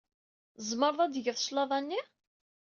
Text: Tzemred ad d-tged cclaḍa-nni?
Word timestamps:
Tzemred 0.57 0.99
ad 1.05 1.11
d-tged 1.11 1.37
cclaḍa-nni? 1.41 2.01